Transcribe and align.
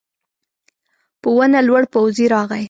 په 1.21 1.29
ونه 1.35 1.59
لوړ 1.67 1.83
پوځي 1.93 2.25
راغی. 2.33 2.59